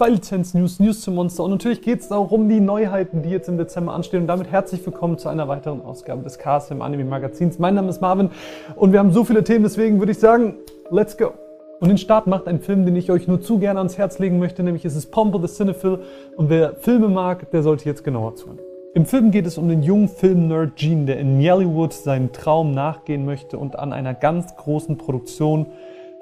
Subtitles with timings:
[0.00, 3.50] zwei Lizenz-News, News zum Monster und natürlich geht es auch um die Neuheiten, die jetzt
[3.50, 4.22] im Dezember anstehen.
[4.22, 7.58] Und damit herzlich willkommen zu einer weiteren Ausgabe des KSM Anime Magazins.
[7.58, 8.30] Mein Name ist Marvin
[8.76, 10.54] und wir haben so viele Themen, deswegen würde ich sagen,
[10.90, 11.34] let's go!
[11.80, 14.38] Und den Start macht ein Film, den ich euch nur zu gerne ans Herz legen
[14.38, 16.00] möchte, nämlich ist es Pompo the Cinephile.
[16.34, 18.58] Und wer Filme mag, der sollte jetzt genauer zuhören.
[18.94, 23.26] Im Film geht es um den jungen Film-Nerd Gene, der in Hollywood seinen Traum nachgehen
[23.26, 25.66] möchte und an einer ganz großen Produktion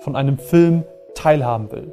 [0.00, 0.82] von einem Film
[1.14, 1.92] teilhaben will.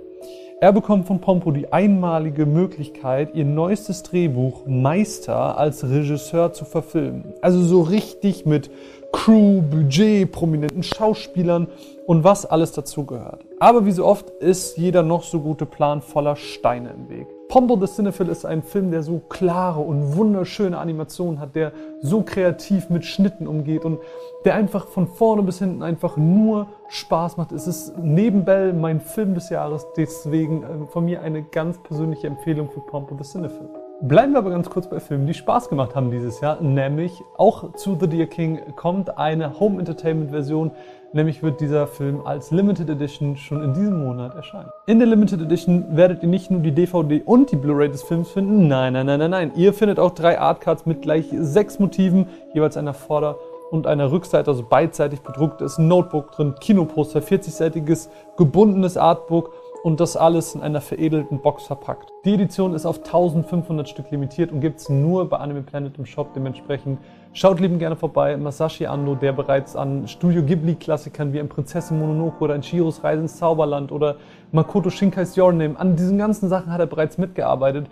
[0.62, 7.34] Er bekommt von Pompo die einmalige Möglichkeit, ihr neuestes Drehbuch Meister als Regisseur zu verfilmen.
[7.42, 8.72] Also so richtig mit
[9.12, 11.68] Crew, Budget, prominenten Schauspielern
[12.08, 13.46] und was alles dazugehört.
[13.60, 17.28] Aber wie so oft ist jeder noch so gute Plan voller Steine im Weg.
[17.56, 22.22] Pombo the Cinephile ist ein Film, der so klare und wunderschöne Animationen hat, der so
[22.22, 24.02] kreativ mit Schnitten umgeht und
[24.44, 27.54] der einfach von vorne bis hinten einfach nur Spaß macht.
[27.54, 32.28] Es ist neben Bell mein Film des Jahres, deswegen äh, von mir eine ganz persönliche
[32.28, 33.85] Empfehlung für Pompo the Cinephile.
[34.02, 37.74] Bleiben wir aber ganz kurz bei Filmen, die Spaß gemacht haben dieses Jahr, nämlich auch
[37.74, 40.72] zu The Deer King kommt eine Home Entertainment Version,
[41.14, 44.70] nämlich wird dieser Film als Limited Edition schon in diesem Monat erscheinen.
[44.86, 48.30] In der Limited Edition werdet ihr nicht nur die DVD und die Blu-ray des Films
[48.32, 52.28] finden, nein, nein, nein, nein, nein, ihr findet auch drei Artcards mit gleich sechs Motiven,
[52.54, 53.38] jeweils einer Vorder-
[53.72, 59.54] und einer Rückseite, also beidseitig bedruckt ist, ein Notebook drin, Kinoposter, 40-seitiges gebundenes Artbook
[59.86, 62.12] und das alles in einer veredelten Box verpackt.
[62.26, 66.08] Die Edition ist auf 1500 Stück limitiert und gibt es nur bei Anime Planet im
[66.08, 66.34] Shop.
[66.34, 66.98] Dementsprechend
[67.34, 68.36] schaut lieben gerne vorbei.
[68.36, 73.22] Masashi Ando, der bereits an Studio Ghibli-Klassikern wie in Prinzessin Mononoke oder in Chihiros Reise
[73.22, 74.16] ins Zauberland oder
[74.52, 77.86] Makoto Shinkai's Your Name, an diesen ganzen Sachen hat er bereits mitgearbeitet.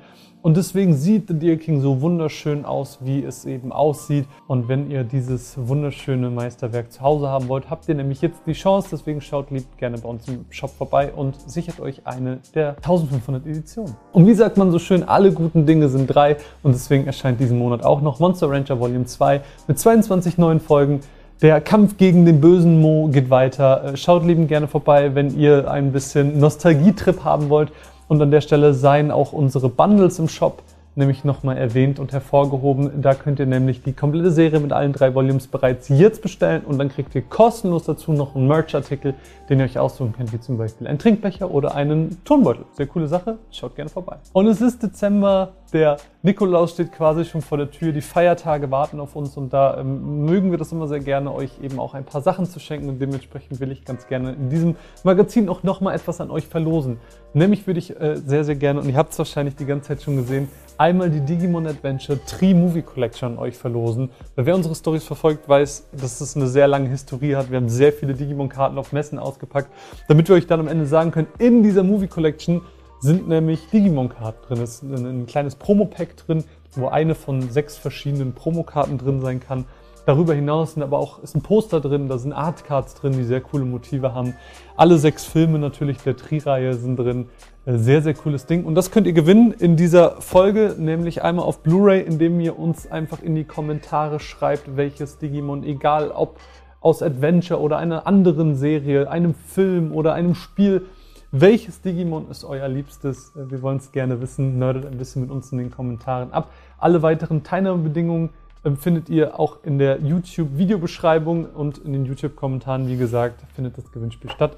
[0.44, 4.26] Und deswegen sieht The Deer King so wunderschön aus, wie es eben aussieht.
[4.46, 8.52] Und wenn ihr dieses wunderschöne Meisterwerk zu Hause haben wollt, habt ihr nämlich jetzt die
[8.52, 8.90] Chance.
[8.92, 13.48] Deswegen schaut lieb gerne bei uns im Shop vorbei und sichert euch eine der 1500
[13.48, 13.96] Editionen.
[14.12, 16.36] Und wie sagt man so schön, alle guten Dinge sind drei.
[16.62, 21.00] Und deswegen erscheint diesen Monat auch noch Monster Rancher Volume 2 mit 22 neuen Folgen.
[21.42, 23.84] Der Kampf gegen den bösen Mo geht weiter.
[23.84, 27.72] Äh, schaut lieben gerne vorbei, wenn ihr ein bisschen Nostalgietrip haben wollt.
[28.08, 30.62] Und an der Stelle seien auch unsere Bundles im Shop
[30.96, 33.02] nämlich nochmal erwähnt und hervorgehoben.
[33.02, 36.78] Da könnt ihr nämlich die komplette Serie mit allen drei Volumes bereits jetzt bestellen und
[36.78, 39.16] dann kriegt ihr kostenlos dazu noch einen Merch-Artikel,
[39.50, 42.66] den ihr euch aussuchen könnt, wie zum Beispiel einen Trinkbecher oder einen Turnbeutel.
[42.74, 44.18] Sehr coole Sache, schaut gerne vorbei.
[44.34, 49.00] Und es ist Dezember, der Nikolaus steht quasi schon vor der Tür, die Feiertage warten
[49.00, 52.06] auf uns und da ähm, mögen wir das immer sehr gerne, euch eben auch ein
[52.06, 55.96] paar Sachen zu schenken und dementsprechend will ich ganz gerne in diesem Magazin auch nochmal
[55.96, 56.98] etwas an euch verlosen.
[57.34, 60.04] Nämlich würde ich äh, sehr, sehr gerne, und ihr habt es wahrscheinlich die ganze Zeit
[60.04, 60.48] schon gesehen,
[60.78, 64.10] einmal die Digimon Adventure Tree Movie Collection an euch verlosen.
[64.36, 67.50] Weil wer unsere Stories verfolgt, weiß, dass es eine sehr lange Historie hat.
[67.52, 69.70] Wir haben sehr viele Digimon-Karten auf Messen ausgepackt,
[70.08, 72.62] damit wir euch dann am Ende sagen können, in dieser Movie Collection
[73.04, 74.64] sind nämlich Digimon-Karten drin.
[74.64, 79.42] Es ist ein, ein kleines Promo-Pack drin, wo eine von sechs verschiedenen Promokarten drin sein
[79.42, 79.66] kann.
[80.06, 83.42] Darüber hinaus sind aber auch ist ein Poster drin, da sind Artcards drin, die sehr
[83.42, 84.36] coole Motive haben.
[84.76, 87.28] Alle sechs Filme natürlich der Tri-Reihe sind drin.
[87.66, 88.64] Äh, sehr, sehr cooles Ding.
[88.64, 92.90] Und das könnt ihr gewinnen in dieser Folge, nämlich einmal auf Blu-ray, indem ihr uns
[92.90, 96.40] einfach in die Kommentare schreibt, welches Digimon, egal ob
[96.80, 100.86] aus Adventure oder einer anderen Serie, einem Film oder einem Spiel,
[101.34, 103.36] welches Digimon ist euer Liebstes?
[103.36, 104.60] Äh, wir wollen es gerne wissen.
[104.60, 106.52] Nerdet ein bisschen mit uns in den Kommentaren ab.
[106.78, 108.30] Alle weiteren Teilnahmebedingungen
[108.64, 112.88] ähm, findet ihr auch in der YouTube-Videobeschreibung und in den YouTube-Kommentaren.
[112.88, 114.58] Wie gesagt, findet das Gewinnspiel statt.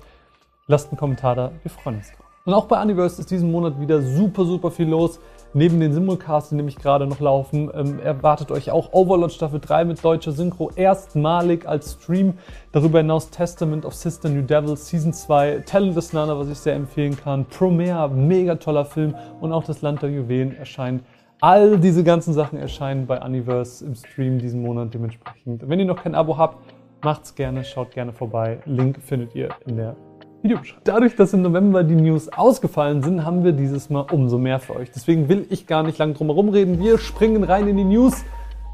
[0.68, 2.25] Lasst einen Kommentar da, wir freuen uns drauf.
[2.46, 5.20] Und auch bei Universe ist diesen Monat wieder super, super viel los.
[5.56, 9.86] Neben den Simulcasts, die nämlich gerade noch laufen, ähm, erwartet euch auch Overlord Staffel 3
[9.86, 12.36] mit deutscher Synchro erstmalig als Stream.
[12.72, 17.18] Darüber hinaus Testament of Sister New Devil Season 2, Talentless Nana, was ich sehr empfehlen
[17.18, 21.04] kann, Promare, mega toller Film und auch das Land der Juwelen erscheint
[21.42, 25.68] All diese ganzen Sachen erscheinen bei Universe im Stream diesen Monat dementsprechend.
[25.68, 26.58] Wenn ihr noch kein Abo habt,
[27.04, 28.60] macht's gerne, schaut gerne vorbei.
[28.66, 29.96] Link findet ihr in der.
[30.84, 34.76] Dadurch, dass im November die News ausgefallen sind, haben wir dieses Mal umso mehr für
[34.76, 34.92] euch.
[34.92, 36.80] Deswegen will ich gar nicht lang drum herum reden.
[36.80, 38.24] Wir springen rein in die News,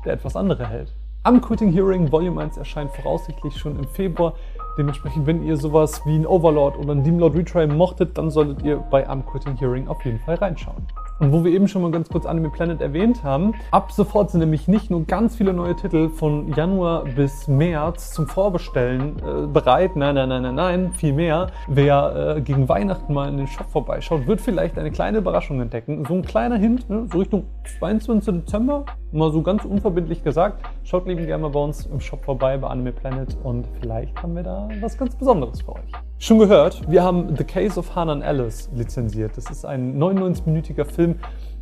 [0.04, 0.94] der etwas andere hält.
[1.24, 4.34] Am Quitting Hearing Volume 1 erscheint voraussichtlich schon im Februar.
[4.78, 8.64] Dementsprechend, wenn ihr sowas wie ein Overlord oder ein Demon Lord Retry mochtet, dann solltet
[8.64, 10.88] ihr bei Am Quitting Hearing auf jeden Fall reinschauen.
[11.22, 14.40] Und wo wir eben schon mal ganz kurz Anime Planet erwähnt haben, ab sofort sind
[14.40, 19.96] nämlich nicht nur ganz viele neue Titel von Januar bis März zum Vorbestellen äh, bereit.
[19.96, 21.52] Nein, nein, nein, nein, nein, viel mehr.
[21.68, 26.04] Wer äh, gegen Weihnachten mal in den Shop vorbeischaut, wird vielleicht eine kleine Überraschung entdecken.
[26.08, 27.06] So ein kleiner Hint, ne?
[27.12, 27.46] so Richtung
[27.78, 28.42] 22.
[28.42, 30.66] Dezember, mal so ganz unverbindlich gesagt.
[30.84, 34.36] Schaut lieben gerne mal bei uns im Shop vorbei bei Anime Planet und vielleicht haben
[34.36, 36.01] wir da was ganz Besonderes für euch.
[36.24, 39.36] Schon gehört, wir haben The Case of Hanan Alice lizenziert.
[39.38, 41.16] Das ist ein 99-minütiger Film,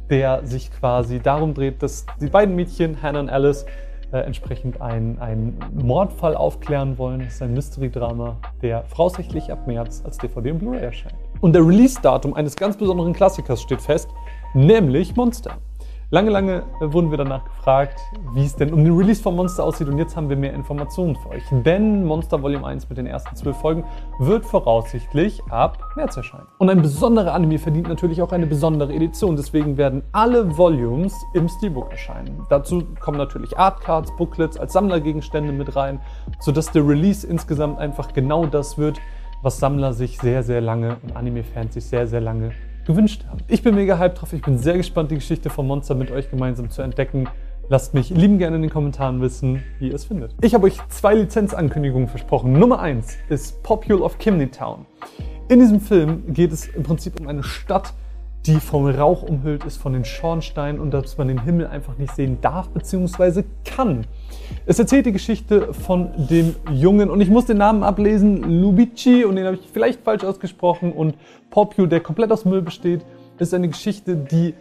[0.09, 3.65] der sich quasi darum dreht, dass die beiden Mädchen, Hannah und Alice,
[4.11, 7.21] äh, entsprechend einen Mordfall aufklären wollen.
[7.21, 11.15] Das ist ein Mystery-Drama, der voraussichtlich ab März als DVD und Blu-ray erscheint.
[11.39, 14.09] Und der Release-Datum eines ganz besonderen Klassikers steht fest,
[14.53, 15.55] nämlich Monster.
[16.11, 17.99] Lange, lange wurden wir danach gefragt,
[18.33, 21.15] wie es denn um den Release von Monster aussieht und jetzt haben wir mehr Informationen
[21.15, 21.43] für euch.
[21.51, 23.83] Denn Monster Volume 1 mit den ersten zwölf Folgen
[24.17, 26.47] wird voraussichtlich ab März erscheinen.
[26.57, 31.47] Und ein besonderer Anime verdient natürlich auch eine besondere Edition, deswegen werden alle Volumes im
[31.47, 32.43] Steelbook erscheinen.
[32.49, 36.01] Dazu kommen natürlich Artcards, Booklets als Sammlergegenstände mit rein,
[36.39, 38.99] sodass der Release insgesamt einfach genau das wird,
[39.43, 42.51] was Sammler sich sehr, sehr lange und Anime-Fans sich sehr, sehr lange
[42.89, 43.41] gewünscht haben.
[43.47, 44.33] Ich bin mega hyped drauf.
[44.33, 47.27] Ich bin sehr gespannt, die Geschichte von Monster mit euch gemeinsam zu entdecken.
[47.69, 50.33] Lasst mich lieben gerne in den Kommentaren wissen, wie ihr es findet.
[50.41, 52.53] Ich habe euch zwei Lizenzankündigungen versprochen.
[52.53, 54.87] Nummer eins ist Popule of Kimney Town.
[55.49, 57.93] In diesem Film geht es im Prinzip um eine Stadt,
[58.45, 62.15] die vom Rauch umhüllt ist, von den Schornsteinen und dass man den Himmel einfach nicht
[62.15, 63.43] sehen darf bzw.
[63.65, 64.05] kann.
[64.65, 69.35] Es erzählt die Geschichte von dem Jungen, und ich muss den Namen ablesen, Lubici, und
[69.35, 71.15] den habe ich vielleicht falsch ausgesprochen, und
[71.49, 73.01] Popio, der komplett aus Müll besteht,
[73.37, 74.53] ist eine Geschichte, die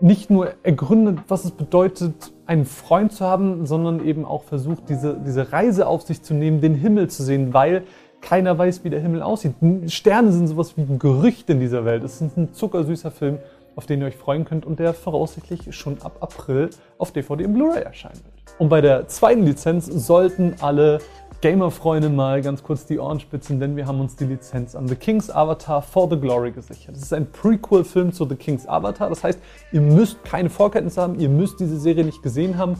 [0.00, 5.18] nicht nur ergründet, was es bedeutet, einen Freund zu haben, sondern eben auch versucht, diese,
[5.24, 7.84] diese Reise auf sich zu nehmen, den Himmel zu sehen, weil
[8.20, 9.54] keiner weiß, wie der Himmel aussieht.
[9.88, 12.02] Sterne sind sowas wie ein Gerücht in dieser Welt.
[12.02, 13.38] Es ist ein zuckersüßer Film,
[13.76, 17.54] auf den ihr euch freuen könnt und der voraussichtlich schon ab April auf DVD und
[17.54, 18.58] Blu-ray erscheinen wird.
[18.58, 20.98] Und bei der zweiten Lizenz sollten alle
[21.42, 24.96] Gamer-Freunde mal ganz kurz die Ohren spitzen, denn wir haben uns die Lizenz an The
[24.96, 26.96] King's Avatar for the Glory gesichert.
[26.96, 29.10] Das ist ein Prequel-Film zu The King's Avatar.
[29.10, 29.38] Das heißt,
[29.70, 32.76] ihr müsst keine Vorkenntnisse haben, ihr müsst diese Serie nicht gesehen haben.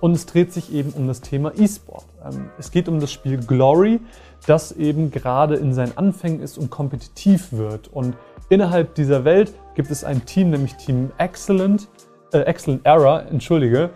[0.00, 2.04] Und es dreht sich eben um das Thema E-Sport.
[2.24, 4.00] Ähm, es geht um das Spiel Glory,
[4.46, 7.88] das eben gerade in seinen Anfängen ist und kompetitiv wird.
[7.88, 8.16] Und
[8.48, 11.88] innerhalb dieser Welt gibt es ein Team, nämlich Team Excellent,
[12.32, 13.90] äh, Excellent Era, entschuldige,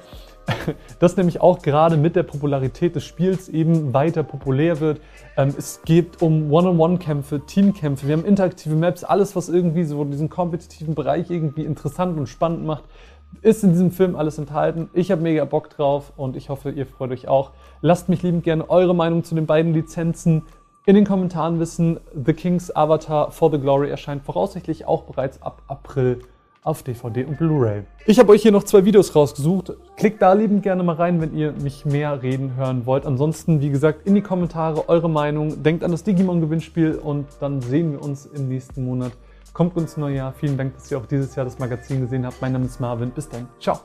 [0.99, 5.01] das nämlich auch gerade mit der Popularität des Spiels eben weiter populär wird.
[5.37, 10.29] Ähm, es geht um One-on-One-Kämpfe, Teamkämpfe, wir haben interaktive Maps, alles, was irgendwie so diesen
[10.29, 12.85] kompetitiven Bereich irgendwie interessant und spannend macht,
[13.43, 14.91] ist in diesem Film alles enthalten.
[14.93, 17.53] Ich habe mega Bock drauf und ich hoffe, ihr freut euch auch.
[17.81, 20.43] Lasst mich liebend gerne eure Meinung zu den beiden Lizenzen
[20.87, 22.01] in den Kommentaren wissen.
[22.15, 26.21] The King's Avatar for the Glory erscheint voraussichtlich auch bereits ab April
[26.63, 27.85] auf DVD und Blu-ray.
[28.05, 29.73] Ich habe euch hier noch zwei Videos rausgesucht.
[29.97, 33.07] Klickt da liebend gerne mal rein, wenn ihr mich mehr reden hören wollt.
[33.07, 35.63] Ansonsten, wie gesagt, in die Kommentare eure Meinung.
[35.63, 39.13] Denkt an das Digimon-Gewinnspiel und dann sehen wir uns im nächsten Monat.
[39.53, 40.33] Kommt uns Neujahr.
[40.33, 42.41] Vielen Dank, dass ihr auch dieses Jahr das Magazin gesehen habt.
[42.41, 43.11] Mein Name ist Marvin.
[43.11, 43.49] Bis dann.
[43.59, 43.81] Ciao.